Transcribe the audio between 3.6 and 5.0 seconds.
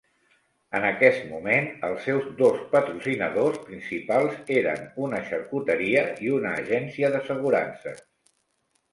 principals eren